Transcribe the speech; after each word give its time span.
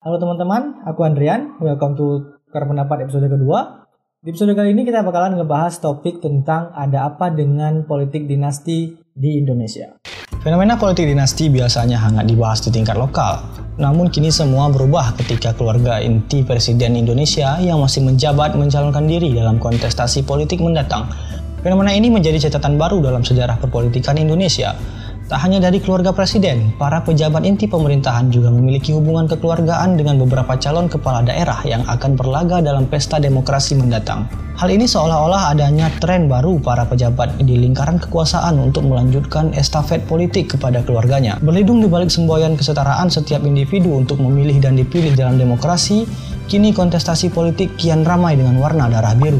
Halo 0.00 0.16
teman-teman, 0.16 0.80
aku 0.88 1.04
Andrian. 1.04 1.60
Welcome 1.60 1.92
to 1.92 2.32
Tukar 2.48 2.64
episode 3.04 3.28
kedua. 3.28 3.84
Di 4.24 4.32
episode 4.32 4.56
kali 4.56 4.72
ini 4.72 4.88
kita 4.88 5.04
bakalan 5.04 5.36
ngebahas 5.36 5.76
topik 5.76 6.24
tentang 6.24 6.72
ada 6.72 7.12
apa 7.12 7.28
dengan 7.28 7.84
politik 7.84 8.24
dinasti 8.24 8.96
di 8.96 9.36
Indonesia. 9.36 10.00
Fenomena 10.40 10.80
politik 10.80 11.04
dinasti 11.04 11.52
biasanya 11.52 12.00
hangat 12.00 12.32
dibahas 12.32 12.64
di 12.64 12.72
tingkat 12.72 12.96
lokal. 12.96 13.44
Namun 13.76 14.08
kini 14.08 14.32
semua 14.32 14.72
berubah 14.72 15.12
ketika 15.20 15.52
keluarga 15.52 16.00
inti 16.00 16.48
Presiden 16.48 16.96
Indonesia 16.96 17.60
yang 17.60 17.84
masih 17.84 18.00
menjabat 18.00 18.56
mencalonkan 18.56 19.04
diri 19.04 19.36
dalam 19.36 19.60
kontestasi 19.60 20.24
politik 20.24 20.64
mendatang. 20.64 21.12
Fenomena 21.60 21.92
ini 21.92 22.08
menjadi 22.08 22.48
catatan 22.48 22.80
baru 22.80 23.04
dalam 23.04 23.20
sejarah 23.20 23.60
perpolitikan 23.60 24.16
Indonesia 24.16 24.72
Tak 25.30 25.46
hanya 25.46 25.62
dari 25.62 25.78
keluarga 25.78 26.10
presiden, 26.10 26.74
para 26.74 27.06
pejabat 27.06 27.46
inti 27.46 27.70
pemerintahan 27.70 28.34
juga 28.34 28.50
memiliki 28.50 28.90
hubungan 28.90 29.30
kekeluargaan 29.30 29.94
dengan 29.94 30.18
beberapa 30.18 30.58
calon 30.58 30.90
kepala 30.90 31.22
daerah 31.22 31.62
yang 31.62 31.86
akan 31.86 32.18
berlaga 32.18 32.58
dalam 32.58 32.90
pesta 32.90 33.22
demokrasi 33.22 33.78
mendatang. 33.78 34.26
Hal 34.58 34.74
ini 34.74 34.90
seolah-olah 34.90 35.54
adanya 35.54 35.86
tren 36.02 36.26
baru 36.26 36.58
para 36.58 36.82
pejabat 36.82 37.38
di 37.46 37.62
lingkaran 37.62 38.02
kekuasaan 38.02 38.58
untuk 38.58 38.90
melanjutkan 38.90 39.54
estafet 39.54 40.02
politik 40.10 40.58
kepada 40.58 40.82
keluarganya. 40.82 41.38
Berlindung 41.38 41.78
di 41.78 41.86
balik 41.86 42.10
semboyan 42.10 42.58
kesetaraan 42.58 43.06
setiap 43.06 43.46
individu 43.46 44.02
untuk 44.02 44.18
memilih 44.18 44.58
dan 44.58 44.74
dipilih 44.74 45.14
dalam 45.14 45.38
demokrasi, 45.38 46.10
kini 46.50 46.74
kontestasi 46.74 47.30
politik 47.30 47.70
kian 47.78 48.02
ramai 48.02 48.34
dengan 48.34 48.58
warna 48.58 48.90
darah 48.90 49.14
biru. 49.14 49.38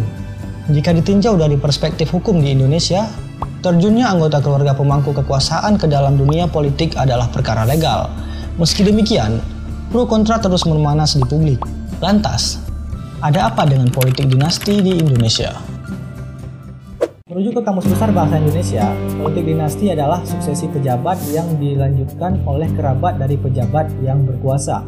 Jika 0.71 0.95
ditinjau 0.95 1.35
dari 1.35 1.59
perspektif 1.59 2.15
hukum 2.15 2.39
di 2.39 2.55
Indonesia, 2.55 3.11
Terjunnya 3.61 4.09
anggota 4.09 4.41
keluarga 4.41 4.73
pemangku 4.73 5.13
kekuasaan 5.13 5.77
ke 5.77 5.85
dalam 5.85 6.17
dunia 6.17 6.49
politik 6.49 6.97
adalah 6.97 7.29
perkara 7.29 7.69
legal. 7.69 8.09
Meski 8.57 8.81
demikian, 8.81 9.37
pro 9.93 10.09
kontra 10.09 10.41
terus 10.41 10.65
memanas 10.65 11.13
di 11.13 11.21
publik. 11.29 11.61
Lantas, 12.01 12.57
ada 13.21 13.53
apa 13.53 13.69
dengan 13.69 13.93
politik 13.93 14.33
dinasti 14.33 14.81
di 14.81 14.97
Indonesia? 14.97 15.53
Merujuk 17.29 17.61
ke 17.61 17.63
Kamus 17.69 17.85
Besar 17.85 18.09
Bahasa 18.17 18.41
Indonesia, 18.41 18.97
politik 19.21 19.45
dinasti 19.45 19.93
adalah 19.93 20.25
suksesi 20.25 20.65
pejabat 20.73 21.21
yang 21.29 21.61
dilanjutkan 21.61 22.41
oleh 22.49 22.67
kerabat 22.73 23.21
dari 23.21 23.37
pejabat 23.37 23.93
yang 24.01 24.25
berkuasa. 24.25 24.81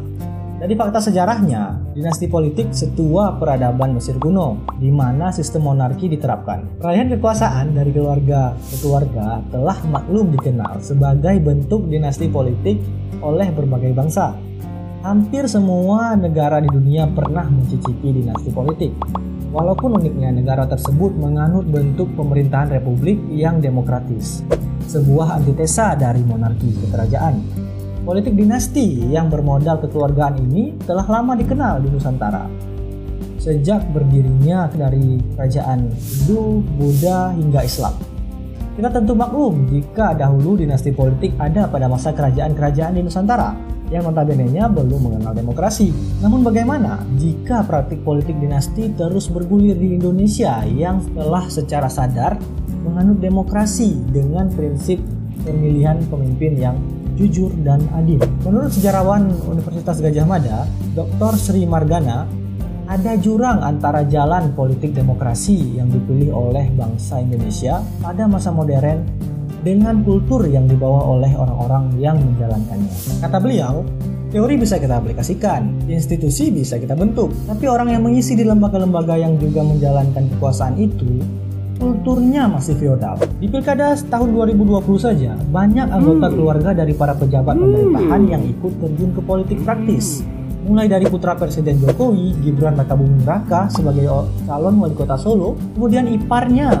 Dari 0.57 0.73
fakta 0.73 0.97
sejarahnya, 0.97 1.77
dinasti 1.93 2.25
politik 2.25 2.73
setua 2.73 3.37
peradaban 3.37 3.93
Mesir 3.93 4.17
kuno, 4.17 4.65
di 4.81 4.89
mana 4.89 5.29
sistem 5.29 5.69
monarki 5.69 6.09
diterapkan. 6.09 6.81
Peralihan 6.81 7.13
kekuasaan 7.13 7.77
dari 7.77 7.93
keluarga 7.93 8.57
ke 8.57 8.75
keluarga 8.81 9.45
telah 9.53 9.77
maklum 9.85 10.33
dikenal 10.33 10.81
sebagai 10.81 11.37
bentuk 11.37 11.85
dinasti 11.85 12.25
politik 12.27 12.81
oleh 13.21 13.53
berbagai 13.53 13.93
bangsa. 13.93 14.33
Hampir 15.05 15.45
semua 15.45 16.17
negara 16.17 16.57
di 16.57 16.67
dunia 16.71 17.05
pernah 17.13 17.45
mencicipi 17.45 18.09
dinasti 18.09 18.49
politik. 18.49 18.91
Walaupun 19.53 20.01
uniknya 20.01 20.33
negara 20.33 20.65
tersebut 20.65 21.13
menganut 21.13 21.69
bentuk 21.69 22.09
pemerintahan 22.17 22.73
republik 22.73 23.21
yang 23.29 23.61
demokratis, 23.61 24.41
sebuah 24.89 25.37
antitesa 25.37 25.93
dari 25.93 26.25
monarki 26.25 26.73
kekerajaan. 26.73 27.62
Politik 28.03 28.35
dinasti 28.35 28.99
yang 29.15 29.31
bermodal 29.31 29.79
kekeluargaan 29.79 30.35
ini 30.43 30.75
telah 30.83 31.07
lama 31.07 31.39
dikenal 31.39 31.79
di 31.79 31.87
Nusantara. 31.87 32.51
Sejak 33.39 33.87
berdirinya 33.95 34.67
dari 34.67 35.23
kerajaan 35.31 35.87
Hindu, 35.87 36.59
Buddha, 36.75 37.31
hingga 37.31 37.63
Islam. 37.63 37.95
Kita 38.75 38.91
tentu 38.91 39.15
maklum 39.15 39.71
jika 39.71 40.19
dahulu 40.19 40.59
dinasti 40.59 40.91
politik 40.91 41.31
ada 41.39 41.71
pada 41.71 41.87
masa 41.87 42.11
kerajaan-kerajaan 42.11 42.99
di 42.99 43.07
Nusantara 43.07 43.55
yang 43.87 44.03
notabene-nya 44.03 44.67
belum 44.67 44.99
mengenal 45.07 45.31
demokrasi. 45.31 45.95
Namun 46.19 46.43
bagaimana 46.43 47.07
jika 47.15 47.63
praktik 47.63 48.03
politik 48.03 48.35
dinasti 48.35 48.91
terus 48.99 49.31
bergulir 49.31 49.79
di 49.79 49.95
Indonesia 49.95 50.59
yang 50.67 50.99
telah 51.15 51.47
secara 51.47 51.87
sadar 51.87 52.35
menganut 52.83 53.23
demokrasi 53.23 53.95
dengan 54.11 54.51
prinsip 54.51 54.99
pemilihan 55.47 56.03
pemimpin 56.11 56.59
yang 56.59 56.75
jujur, 57.15 57.53
dan 57.61 57.83
adil. 57.93 58.21
Menurut 58.45 58.73
sejarawan 58.73 59.29
Universitas 59.49 60.01
Gajah 60.01 60.25
Mada, 60.25 60.65
Dr. 60.97 61.33
Sri 61.37 61.63
Margana, 61.65 62.25
ada 62.83 63.15
jurang 63.15 63.63
antara 63.63 64.03
jalan 64.05 64.51
politik 64.53 64.91
demokrasi 64.91 65.79
yang 65.79 65.87
dipilih 65.87 66.35
oleh 66.35 66.67
bangsa 66.75 67.23
Indonesia 67.23 67.79
pada 68.03 68.27
masa 68.27 68.51
modern 68.51 69.07
dengan 69.63 70.03
kultur 70.03 70.43
yang 70.43 70.67
dibawa 70.67 71.07
oleh 71.07 71.31
orang-orang 71.31 71.95
yang 71.95 72.19
menjalankannya. 72.19 73.23
Kata 73.23 73.37
beliau, 73.39 73.87
teori 74.35 74.59
bisa 74.59 74.75
kita 74.75 74.99
aplikasikan, 74.99 75.87
institusi 75.87 76.51
bisa 76.51 76.75
kita 76.75 76.99
bentuk, 76.99 77.31
tapi 77.47 77.71
orang 77.71 77.95
yang 77.95 78.03
mengisi 78.03 78.35
di 78.35 78.43
lembaga-lembaga 78.43 79.15
yang 79.15 79.39
juga 79.39 79.63
menjalankan 79.63 80.27
kekuasaan 80.35 80.75
itu 80.75 81.23
kulturnya 81.83 82.47
masih 82.47 82.79
feodal. 82.79 83.19
Di 83.43 83.51
pilkada 83.51 83.91
tahun 84.07 84.31
2020 84.31 84.87
saja, 85.03 85.35
banyak 85.35 85.91
anggota 85.91 86.31
hmm. 86.31 86.35
keluarga 86.39 86.71
dari 86.71 86.95
para 86.95 87.11
pejabat 87.11 87.59
hmm. 87.59 87.63
pemerintahan 87.67 88.21
yang 88.31 88.43
ikut 88.47 88.73
terjun 88.79 89.11
ke 89.11 89.21
politik 89.27 89.59
praktis. 89.67 90.23
Mulai 90.63 90.87
dari 90.87 91.03
putra 91.11 91.35
Presiden 91.35 91.83
Jokowi, 91.83 92.39
Gibran 92.39 92.79
Rakabuming 92.79 93.27
Raka 93.27 93.67
sebagai 93.67 94.07
calon 94.47 94.79
wali 94.79 94.95
kota 94.95 95.19
Solo, 95.19 95.59
kemudian 95.75 96.07
iparnya 96.07 96.79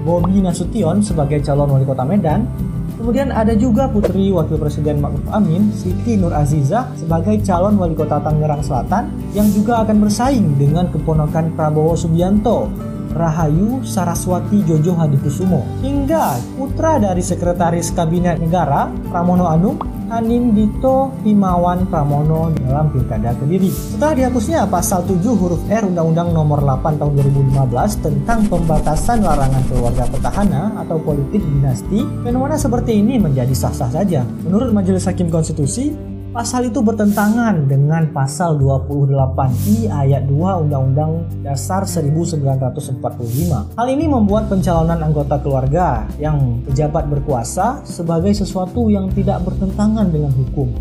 Bobi 0.00 0.40
Nasution 0.40 1.04
sebagai 1.04 1.44
calon 1.44 1.76
wali 1.76 1.84
kota 1.84 2.08
Medan, 2.08 2.48
Kemudian 2.92 3.34
ada 3.34 3.50
juga 3.58 3.90
putri 3.90 4.30
Wakil 4.30 4.62
Presiden 4.62 5.02
Ma'ruf 5.02 5.26
Amin, 5.34 5.74
Siti 5.74 6.14
Nur 6.14 6.30
Aziza 6.30 6.86
sebagai 6.94 7.34
calon 7.42 7.74
wali 7.74 7.98
kota 7.98 8.22
Tangerang 8.22 8.62
Selatan 8.62 9.10
yang 9.34 9.50
juga 9.50 9.82
akan 9.82 10.06
bersaing 10.06 10.54
dengan 10.54 10.86
keponakan 10.86 11.50
Prabowo 11.58 11.98
Subianto 11.98 12.70
Rahayu 13.12 13.84
Saraswati 13.84 14.64
Jojo 14.64 14.96
Hadikusumo 14.96 15.64
hingga 15.84 16.40
putra 16.56 16.96
dari 16.98 17.20
Sekretaris 17.20 17.92
Kabinet 17.92 18.40
Negara 18.40 18.88
Pramono 19.12 19.46
Anung 19.48 19.78
Hanim 20.12 20.52
Dito 20.52 21.08
Himawan 21.24 21.88
Pramono 21.88 22.52
dalam 22.52 22.92
Pilkada 22.92 23.32
Kediri. 23.32 23.72
Setelah 23.72 24.12
dihapusnya 24.12 24.68
pasal 24.68 25.08
7 25.08 25.24
huruf 25.24 25.64
R 25.72 25.88
Undang-Undang 25.88 26.36
Nomor 26.36 26.60
8 26.60 27.00
Tahun 27.00 27.12
2015 27.16 28.04
tentang 28.04 28.44
pembatasan 28.44 29.24
larangan 29.24 29.64
keluarga 29.72 30.04
petahana 30.12 30.76
atau 30.84 31.00
politik 31.00 31.40
dinasti, 31.40 32.04
fenomena 32.28 32.60
seperti 32.60 33.00
ini 33.00 33.16
menjadi 33.16 33.56
sah-sah 33.56 33.88
saja. 33.88 34.20
Menurut 34.44 34.76
Majelis 34.76 35.08
Hakim 35.08 35.32
Konstitusi, 35.32 36.11
Pasal 36.32 36.72
itu 36.72 36.80
bertentangan 36.80 37.68
dengan 37.68 38.08
pasal 38.08 38.56
28I 38.56 39.92
ayat 39.92 40.24
2 40.24 40.64
Undang-Undang 40.64 41.44
Dasar 41.44 41.84
1945. 41.84 43.76
Hal 43.76 43.86
ini 43.92 44.08
membuat 44.08 44.48
pencalonan 44.48 44.96
anggota 45.04 45.36
keluarga 45.44 46.08
yang 46.16 46.64
pejabat 46.64 47.12
berkuasa 47.12 47.84
sebagai 47.84 48.32
sesuatu 48.32 48.88
yang 48.88 49.12
tidak 49.12 49.44
bertentangan 49.44 50.08
dengan 50.08 50.32
hukum 50.32 50.72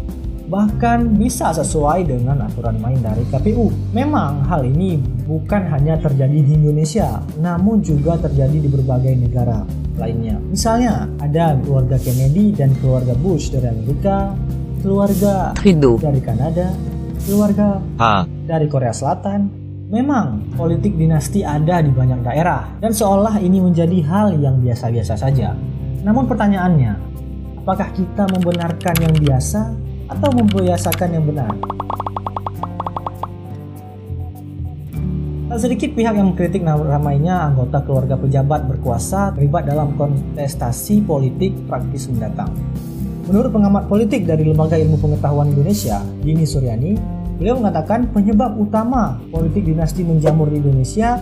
bahkan 0.51 1.15
bisa 1.15 1.55
sesuai 1.55 2.11
dengan 2.11 2.43
aturan 2.43 2.75
main 2.83 2.99
dari 2.99 3.23
KPU. 3.23 3.71
Memang 3.95 4.43
hal 4.51 4.67
ini 4.67 4.99
bukan 5.23 5.63
hanya 5.71 5.95
terjadi 5.95 6.43
di 6.43 6.59
Indonesia, 6.59 7.23
namun 7.39 7.79
juga 7.79 8.19
terjadi 8.19 8.59
di 8.59 8.67
berbagai 8.67 9.15
negara 9.15 9.63
lainnya. 9.95 10.35
Misalnya, 10.43 11.07
ada 11.23 11.55
keluarga 11.55 11.95
Kennedy 11.95 12.51
dan 12.51 12.75
keluarga 12.83 13.15
Bush 13.15 13.47
dari 13.55 13.71
Amerika, 13.71 14.35
keluarga 14.81 15.53
dari 16.01 16.21
Kanada, 16.25 16.73
keluarga 17.23 17.77
ha. 18.01 18.25
dari 18.25 18.65
Korea 18.65 18.91
Selatan. 18.91 19.61
Memang 19.91 20.55
politik 20.55 20.95
dinasti 20.95 21.43
ada 21.43 21.83
di 21.83 21.91
banyak 21.91 22.23
daerah 22.23 22.79
dan 22.79 22.95
seolah 22.95 23.43
ini 23.43 23.59
menjadi 23.59 23.99
hal 24.07 24.39
yang 24.39 24.63
biasa-biasa 24.63 25.19
saja. 25.19 25.51
Namun 26.01 26.31
pertanyaannya, 26.31 26.93
apakah 27.59 27.91
kita 27.91 28.23
membenarkan 28.31 28.95
yang 29.03 29.15
biasa 29.19 29.61
atau 30.07 30.29
membiasakan 30.31 31.09
yang 31.11 31.25
benar? 31.27 31.51
Tak 35.51 35.59
sedikit 35.59 35.91
pihak 35.91 36.15
yang 36.15 36.31
mengkritik 36.31 36.63
ramainya 36.63 37.51
anggota 37.51 37.83
keluarga 37.83 38.15
pejabat 38.15 38.71
berkuasa 38.71 39.35
terlibat 39.35 39.67
dalam 39.67 39.99
kontestasi 39.99 41.03
politik 41.03 41.51
praktis 41.67 42.07
mendatang. 42.07 42.55
Menurut 43.31 43.55
pengamat 43.55 43.87
politik 43.87 44.27
dari 44.27 44.43
Lembaga 44.43 44.75
Ilmu 44.75 44.99
Pengetahuan 44.99 45.55
Indonesia, 45.55 46.03
Dini 46.19 46.43
Suryani, 46.43 46.99
beliau 47.39 47.63
mengatakan 47.63 48.11
penyebab 48.11 48.59
utama 48.59 49.23
politik 49.31 49.71
dinasti 49.71 50.03
menjamur 50.03 50.51
di 50.51 50.59
Indonesia 50.59 51.15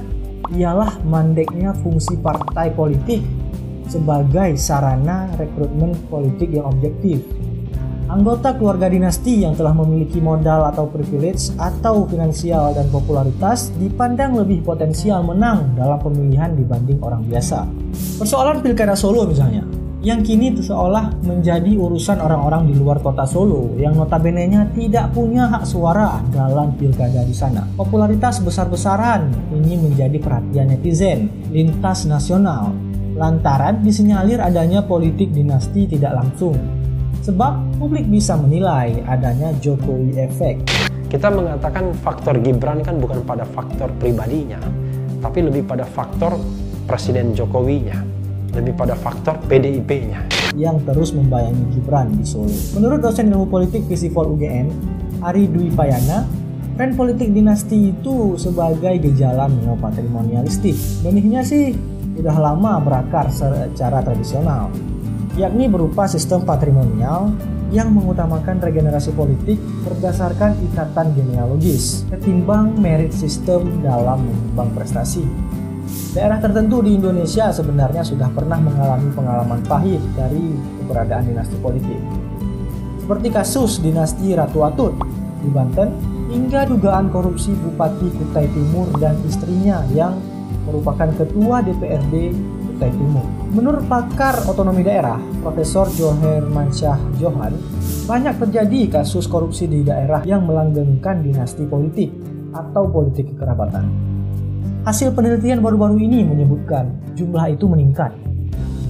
ialah 0.50 1.06
mandeknya 1.06 1.70
fungsi 1.78 2.18
partai 2.18 2.74
politik 2.74 3.22
sebagai 3.86 4.58
sarana 4.58 5.30
rekrutmen 5.38 5.94
politik 6.10 6.50
yang 6.50 6.66
objektif. 6.66 7.22
Anggota 8.10 8.58
keluarga 8.58 8.90
dinasti 8.90 9.46
yang 9.46 9.54
telah 9.54 9.78
memiliki 9.78 10.18
modal 10.18 10.66
atau 10.66 10.90
privilege 10.90 11.54
atau 11.62 12.10
finansial 12.10 12.74
dan 12.74 12.90
popularitas 12.90 13.70
dipandang 13.78 14.34
lebih 14.34 14.66
potensial 14.66 15.22
menang 15.22 15.78
dalam 15.78 16.02
pemilihan 16.02 16.58
dibanding 16.58 16.98
orang 17.06 17.22
biasa. 17.22 17.70
Persoalan 18.18 18.66
pilkada 18.66 18.98
Solo 18.98 19.30
misalnya, 19.30 19.62
yang 20.00 20.24
kini 20.24 20.56
seolah 20.56 21.12
menjadi 21.28 21.76
urusan 21.76 22.24
orang-orang 22.24 22.72
di 22.72 22.74
luar 22.80 23.04
kota 23.04 23.28
Solo 23.28 23.76
yang 23.76 24.00
notabene-nya 24.00 24.72
tidak 24.72 25.12
punya 25.12 25.52
hak 25.52 25.68
suara 25.68 26.24
dalam 26.32 26.72
pilkada 26.80 27.20
di 27.28 27.36
sana. 27.36 27.68
Popularitas 27.76 28.40
besar-besaran 28.40 29.28
ini 29.52 29.76
menjadi 29.76 30.16
perhatian 30.24 30.72
netizen 30.72 31.28
lintas 31.52 32.08
nasional 32.08 32.72
lantaran 33.20 33.84
disinyalir 33.84 34.40
adanya 34.40 34.80
politik 34.88 35.36
dinasti 35.36 35.84
tidak 35.92 36.16
langsung. 36.16 36.56
Sebab 37.20 37.84
publik 37.84 38.08
bisa 38.08 38.40
menilai 38.40 39.04
adanya 39.04 39.52
Jokowi 39.60 40.16
efek. 40.16 40.64
Kita 41.12 41.28
mengatakan 41.28 41.92
faktor 42.00 42.40
Gibran 42.40 42.80
kan 42.88 43.04
bukan 43.04 43.20
pada 43.28 43.44
faktor 43.44 43.92
pribadinya, 44.00 44.64
tapi 45.20 45.44
lebih 45.44 45.68
pada 45.68 45.84
faktor 45.84 46.40
Presiden 46.88 47.36
Jokowinya 47.36 48.19
lebih 48.54 48.74
pada 48.76 48.98
faktor 48.98 49.38
PDIP-nya 49.46 50.26
yang 50.58 50.82
terus 50.84 51.14
membayangi 51.14 51.78
Gibran 51.78 52.14
di 52.14 52.26
Solo. 52.26 52.54
Menurut 52.78 53.00
dosen 53.04 53.30
ilmu 53.30 53.48
politik 53.48 53.86
Visipol 53.86 54.34
UGM, 54.34 54.68
Ari 55.22 55.46
Dwi 55.52 55.70
Payana, 55.74 56.26
tren 56.80 56.96
politik 56.96 57.36
dinasti 57.36 57.92
itu 57.92 58.40
sebagai 58.40 58.98
gejala 59.04 59.52
neopatrimonialistik. 59.52 61.04
Benihnya 61.06 61.44
sih 61.44 61.76
sudah 62.16 62.36
lama 62.36 62.80
berakar 62.84 63.32
secara 63.32 64.04
tradisional, 64.04 64.72
yakni 65.40 65.72
berupa 65.72 66.08
sistem 66.08 66.44
patrimonial 66.44 67.32
yang 67.70 67.94
mengutamakan 67.94 68.58
regenerasi 68.58 69.14
politik 69.14 69.62
berdasarkan 69.86 70.58
ikatan 70.72 71.14
genealogis 71.14 72.02
ketimbang 72.10 72.74
merit 72.82 73.14
sistem 73.14 73.86
dalam 73.86 74.26
menyumbang 74.26 74.74
prestasi. 74.74 75.22
Daerah 76.10 76.42
tertentu 76.42 76.82
di 76.82 76.98
Indonesia 76.98 77.54
sebenarnya 77.54 78.02
sudah 78.02 78.34
pernah 78.34 78.58
mengalami 78.58 79.14
pengalaman 79.14 79.62
pahit 79.70 80.02
dari 80.18 80.58
keberadaan 80.82 81.30
dinasti 81.30 81.56
politik. 81.62 82.02
Seperti 82.98 83.28
kasus 83.30 83.82
dinasti 83.82 84.34
Ratu 84.34 84.66
Atut 84.66 84.94
di 85.42 85.50
Banten 85.54 85.90
hingga 86.30 86.66
dugaan 86.66 87.10
korupsi 87.10 87.54
Bupati 87.54 88.10
Kutai 88.10 88.50
Timur 88.54 88.90
dan 89.02 89.18
istrinya 89.26 89.82
yang 89.94 90.18
merupakan 90.70 91.10
ketua 91.14 91.66
DPRD 91.66 92.34
Kutai 92.70 92.92
Timur. 92.94 93.26
Menurut 93.50 93.86
pakar 93.90 94.46
otonomi 94.46 94.86
daerah, 94.86 95.18
Profesor 95.42 95.90
Joher 95.94 96.46
Mansyah 96.46 96.98
Johan, 97.18 97.54
banyak 98.06 98.38
terjadi 98.38 99.02
kasus 99.02 99.26
korupsi 99.26 99.66
di 99.66 99.82
daerah 99.82 100.22
yang 100.26 100.46
melanggengkan 100.46 101.22
dinasti 101.22 101.66
politik 101.66 102.14
atau 102.54 102.90
politik 102.90 103.34
kekerabatan. 103.34 104.09
Hasil 104.88 105.14
penelitian 105.14 105.60
baru-baru 105.62 106.02
ini 106.02 106.26
menyebutkan 106.26 106.90
jumlah 107.14 107.52
itu 107.52 107.68
meningkat 107.70 108.16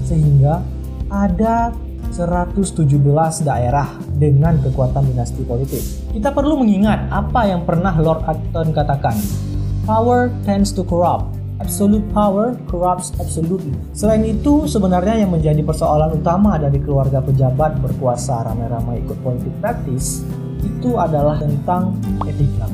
sehingga 0.06 0.64
ada 1.10 1.74
117 2.10 2.86
daerah 3.46 3.88
dengan 4.18 4.58
kekuatan 4.62 5.06
dinasti 5.14 5.46
politik. 5.46 5.82
Kita 6.10 6.34
perlu 6.34 6.62
mengingat 6.62 7.10
apa 7.14 7.46
yang 7.46 7.64
pernah 7.64 7.94
Lord 7.98 8.26
Acton 8.26 8.74
katakan. 8.74 9.16
Power 9.86 10.34
tends 10.46 10.74
to 10.74 10.82
corrupt. 10.86 11.38
Absolute 11.60 12.08
power 12.16 12.56
corrupts 12.72 13.12
absolutely. 13.20 13.76
Selain 13.92 14.24
itu, 14.24 14.64
sebenarnya 14.64 15.20
yang 15.20 15.36
menjadi 15.36 15.60
persoalan 15.60 16.16
utama 16.16 16.56
dari 16.56 16.80
keluarga 16.80 17.20
pejabat 17.20 17.84
berkuasa 17.84 18.48
ramai-ramai 18.48 19.04
ikut 19.04 19.20
politik 19.20 19.52
praktis 19.60 20.24
itu 20.64 20.96
adalah 20.96 21.36
tentang 21.36 22.00
etika. 22.24 22.68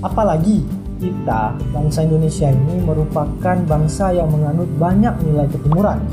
Apalagi 0.00 0.64
kita, 1.00 1.56
bangsa 1.72 2.04
Indonesia 2.04 2.52
ini 2.52 2.84
merupakan 2.84 3.56
bangsa 3.64 4.12
yang 4.12 4.28
menganut 4.28 4.68
banyak 4.76 5.16
nilai 5.24 5.48
ketimuran. 5.48 6.04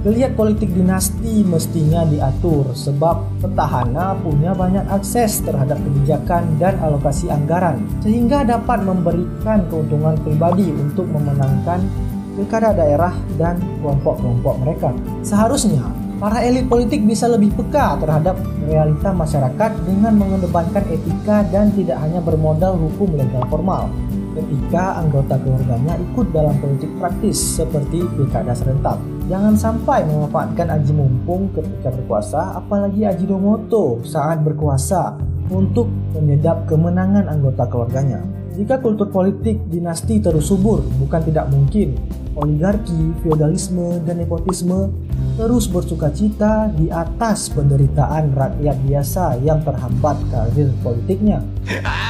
Geliat 0.00 0.32
politik 0.32 0.72
dinasti 0.72 1.44
mestinya 1.44 2.08
diatur 2.08 2.72
sebab 2.72 3.44
petahana 3.44 4.16
punya 4.24 4.56
banyak 4.56 4.88
akses 4.88 5.44
terhadap 5.44 5.76
kebijakan 5.76 6.56
dan 6.56 6.80
alokasi 6.80 7.28
anggaran 7.28 7.84
sehingga 8.00 8.40
dapat 8.48 8.80
memberikan 8.80 9.68
keuntungan 9.68 10.16
pribadi 10.24 10.72
untuk 10.72 11.04
memenangkan 11.04 11.84
pilkada 12.32 12.72
daerah 12.72 13.12
dan 13.36 13.60
kelompok-kelompok 13.84 14.54
mereka. 14.64 14.88
Seharusnya 15.20 15.84
para 16.16 16.40
elit 16.48 16.64
politik 16.64 17.04
bisa 17.04 17.28
lebih 17.28 17.52
peka 17.60 18.00
terhadap 18.00 18.40
realita 18.64 19.12
masyarakat 19.12 19.70
dengan 19.84 20.16
mengedepankan 20.16 20.84
etika 20.88 21.44
dan 21.52 21.76
tidak 21.76 22.00
hanya 22.00 22.24
bermodal 22.24 22.72
hukum 22.76 23.20
legal 23.20 23.44
formal 23.52 23.92
ketika 24.34 25.02
anggota 25.02 25.36
keluarganya 25.42 25.98
ikut 25.98 26.30
dalam 26.30 26.54
politik 26.62 26.90
praktis 26.98 27.38
seperti 27.38 28.04
pilkada 28.14 28.54
serentak. 28.54 28.98
Jangan 29.30 29.54
sampai 29.54 30.02
memanfaatkan 30.06 30.74
aji 30.74 30.92
mumpung 30.94 31.54
ketika 31.54 31.94
berkuasa, 31.94 32.58
apalagi 32.58 33.06
aji 33.06 33.30
domoto 33.30 34.02
saat 34.02 34.42
berkuasa 34.42 35.18
untuk 35.50 35.90
menyedap 36.18 36.66
kemenangan 36.66 37.30
anggota 37.30 37.66
keluarganya. 37.70 38.22
Jika 38.58 38.82
kultur 38.82 39.06
politik 39.14 39.62
dinasti 39.70 40.18
terus 40.18 40.50
subur, 40.50 40.82
bukan 40.98 41.22
tidak 41.22 41.46
mungkin 41.54 41.94
oligarki, 42.34 43.14
feodalisme, 43.22 44.02
dan 44.02 44.18
nepotisme 44.18 44.90
terus 45.38 45.70
bersuka 45.70 46.10
cita 46.10 46.68
di 46.74 46.90
atas 46.90 47.48
penderitaan 47.54 48.34
rakyat 48.34 48.76
biasa 48.84 49.38
yang 49.46 49.62
terhambat 49.62 50.18
karir 50.28 50.68
politiknya. 50.82 51.38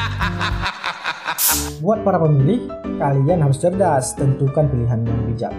Buat 1.80 2.04
para 2.04 2.20
pemilih, 2.20 2.68
kalian 3.00 3.40
harus 3.40 3.56
cerdas 3.56 4.12
tentukan 4.12 4.68
pilihan 4.68 5.00
yang 5.00 5.20
bijak. 5.32 5.54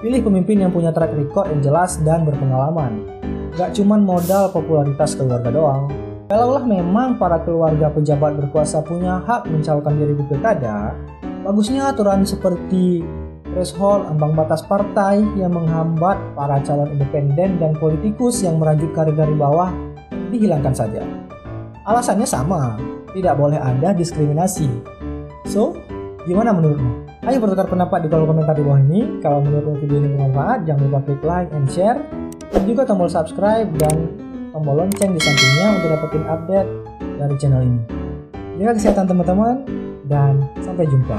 Pilih 0.00 0.24
pemimpin 0.24 0.64
yang 0.64 0.72
punya 0.72 0.96
track 0.96 1.12
record 1.12 1.52
yang 1.52 1.60
jelas 1.60 2.00
dan 2.00 2.24
berpengalaman. 2.24 3.04
Gak 3.60 3.76
cuman 3.76 4.00
modal 4.00 4.48
popularitas 4.48 5.12
keluarga 5.12 5.52
doang. 5.52 5.92
Kalaulah 6.32 6.64
memang 6.64 7.20
para 7.20 7.36
keluarga 7.44 7.92
pejabat 7.92 8.40
berkuasa 8.40 8.80
punya 8.80 9.20
hak 9.28 9.44
mencalonkan 9.52 9.92
diri 10.00 10.16
di 10.16 10.24
pilkada, 10.24 10.96
bagusnya 11.44 11.92
aturan 11.92 12.24
seperti 12.24 13.04
threshold 13.52 14.08
ambang 14.08 14.32
batas 14.32 14.64
partai 14.64 15.20
yang 15.36 15.52
menghambat 15.52 16.16
para 16.32 16.64
calon 16.64 16.96
independen 16.96 17.60
dan 17.60 17.76
politikus 17.76 18.40
yang 18.40 18.56
merajut 18.56 18.88
karir 18.96 19.12
dari 19.12 19.36
bawah 19.36 19.68
dihilangkan 20.32 20.72
saja. 20.72 21.04
Alasannya 21.84 22.24
sama, 22.24 22.80
tidak 23.12 23.36
boleh 23.36 23.60
ada 23.60 23.92
diskriminasi 23.92 25.01
So, 25.48 25.74
gimana 26.26 26.54
menurutmu? 26.54 27.06
Ayo 27.22 27.38
bertukar 27.38 27.70
pendapat 27.70 28.06
di 28.06 28.08
kolom 28.10 28.30
komentar 28.30 28.54
di 28.58 28.62
bawah 28.66 28.82
ini. 28.82 29.22
Kalau 29.22 29.42
menurutmu 29.42 29.78
video 29.82 29.96
ini 30.02 30.08
bermanfaat, 30.14 30.66
jangan 30.66 30.80
lupa 30.90 30.98
klik 31.06 31.22
like 31.22 31.50
and 31.54 31.66
share. 31.70 31.98
Dan 32.52 32.62
juga 32.68 32.86
tombol 32.86 33.08
subscribe 33.10 33.70
dan 33.78 33.94
tombol 34.52 34.84
lonceng 34.84 35.16
di 35.16 35.20
sampingnya 35.22 35.66
untuk 35.80 35.88
dapetin 35.94 36.24
update 36.28 36.68
dari 37.18 37.34
channel 37.38 37.62
ini. 37.64 37.80
Jaga 38.60 38.72
kesehatan 38.76 39.06
teman-teman, 39.08 39.56
dan 40.06 40.44
sampai 40.60 40.84
jumpa. 40.86 41.18